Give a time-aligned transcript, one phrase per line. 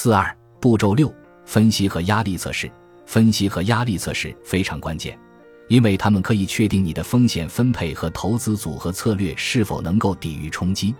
[0.00, 1.12] 四二步骤六：
[1.44, 2.70] 分析和压力测试。
[3.04, 5.18] 分析和压力测试非常关键，
[5.66, 10.94] 因为它们可以确定你的风险分配和投资组合策略是否能够抵御冲击。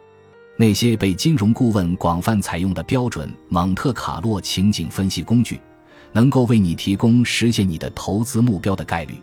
[0.56, 5.60] 那些被金融顾问广泛采用的标准蒙特卡洛情景分析工具，
[6.10, 9.14] 能够为你提供实现你的投资目标的概率。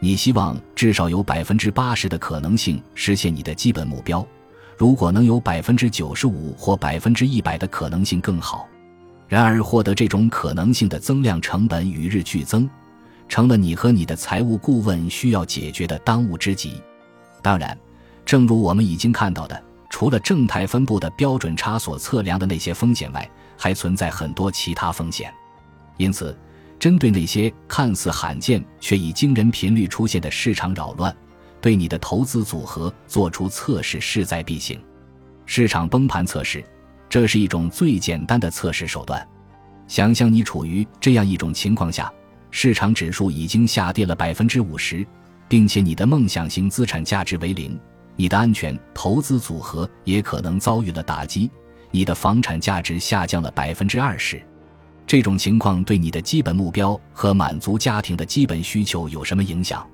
[0.00, 4.26] 你希望至少有百分之八十的可能性实现你的基本目标，
[4.76, 8.68] 如果能有百分之九十五或百分之一百的可能性更好。
[9.26, 12.68] 然而，获得这种可能性的增量成本与日俱增，
[13.28, 16.80] 成了你和你的财务顾问需要解决的当务之急。
[17.42, 17.76] 当然，
[18.24, 25.32] 正如我们已经看到的，除了正态分布的标准差所测量的那些风险外，还存在很多其他风险。
[25.96, 26.36] 因此，
[26.78, 31.14] 针对那些看似罕见却以惊人频率出现的市场扰乱，
[31.62, 34.78] 对你的投资组合做出测试势在必行。
[35.46, 36.62] 市场崩盘测试。
[37.14, 39.24] 这是一种最简单的测试手段。
[39.86, 42.12] 想象你处于这样一种情况下：
[42.50, 45.06] 市场指数已经下跌了百分之五十，
[45.46, 47.78] 并且你的梦想型资产价值为零，
[48.16, 51.48] 你的安全投资组合也可能遭遇了打击，
[51.92, 54.42] 你的房产价值下降了百分之二十。
[55.06, 59.86] 这种情况对你的基本目标和满足家庭的基本需求有什么影响？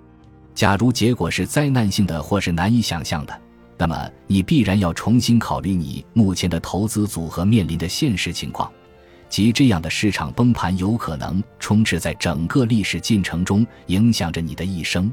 [0.54, 3.42] 假如结果是灾难性的或是难以想象的。
[3.80, 8.70] 那么，你必然要重新考虑你目前的投资组合面临的现实情况，
[9.30, 15.10] 即这样的市场崩盘有可能充斥在整个历史进程中，影响着你的一生。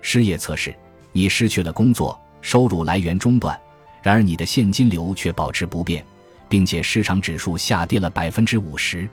[0.00, 0.74] 失业测试：
[1.12, 3.56] 你失去了工作，收入来源中断，
[4.02, 6.04] 然而你的现金流却保持不变，
[6.48, 9.08] 并且市场指数下跌了百分之五十。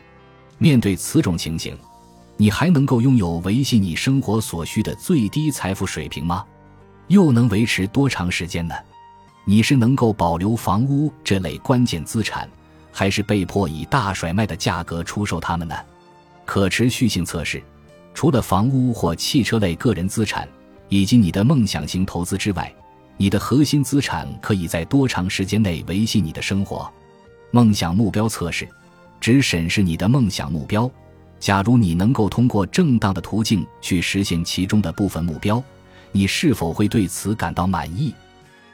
[0.58, 1.78] 面对此种情形，
[2.38, 6.44] 你还能够拥有维系你生活所需的最低财富水平吗？
[7.10, 8.76] 又能维持多长时间呢？
[9.44, 12.48] 你是能够保留房屋这类关键资产，
[12.92, 15.76] 还是被迫以大甩卖的价格出售它们呢？
[16.46, 17.62] 可持续性测试，
[18.14, 20.48] 除了房屋或汽车类个人资产
[20.88, 22.72] 以及你的梦想型投资之外，
[23.18, 26.88] 你的核心资产可以在多长时间内维系你的生活？
[27.50, 28.68] 梦想目标测试，
[29.20, 30.90] 只审视你的梦想目标。
[31.40, 35.64] 假如你能够通过正当的途径去实现其中的部分目标。
[36.12, 38.14] 你是否会对此感到满意？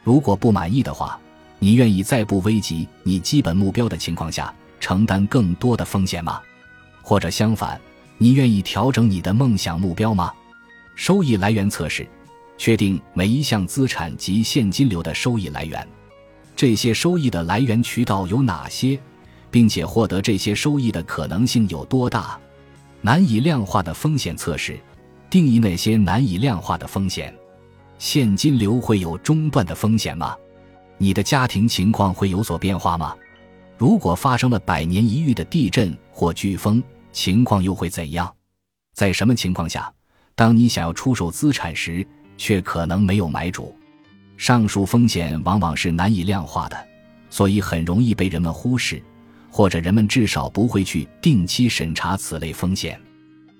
[0.04, 1.20] 如果不满意的话，
[1.60, 6.42] 你愿意在不危及你基本目标的情况下承担更多的风险吗？
[7.02, 7.80] 或者相反，
[8.18, 10.32] 你愿意调整你的梦想目标吗？
[10.96, 12.08] 收益来源测试，
[12.58, 15.88] 确定每一项资产及现金流的收益来源。
[16.56, 18.98] 这些收益的来源渠道有哪些，
[19.52, 22.40] 并且获得这些收益的可能性有多大？
[23.02, 24.80] 难以量化的风险测试。
[25.36, 27.36] 定义那些难以量化的风险，
[27.98, 30.34] 现金流会有中断的风险吗？
[30.98, 33.14] 你的家庭情况会有所变化吗？
[33.78, 36.82] 如果发生了百年一遇的地震或飓风，
[37.12, 38.34] 情况又会怎样？
[38.94, 39.92] 在什么情况下，
[40.36, 42.08] 当你想要出售资产时，
[42.38, 43.76] 却可能没有买主？
[44.38, 46.88] 上述风险往往是难以量化的，
[47.30, 49.04] 所以很容易被人们忽视，
[49.52, 52.98] 或者人们至少不会去定期审查此类风险。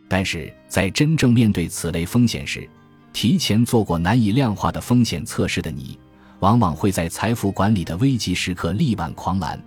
[0.08, 2.70] 但是在真正面对此类风险时，
[3.12, 5.98] 提前做过难以量化的风险测试的你，
[6.40, 9.60] 往往会在财富管理的危急时刻力挽狂澜，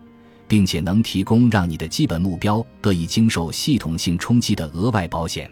[0.47, 5.51] 并且能提供让你的基本目标得以经受系统性冲击的额外保险。